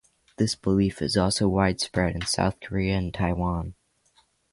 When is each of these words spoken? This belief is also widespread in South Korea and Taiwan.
This 0.37 0.55
belief 0.55 0.99
is 0.99 1.15
also 1.15 1.47
widespread 1.47 2.15
in 2.15 2.25
South 2.25 2.59
Korea 2.59 2.97
and 2.97 3.13
Taiwan. 3.13 3.75